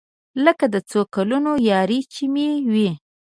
[0.45, 2.91] لکه د څو کلونو يار چې مې وي.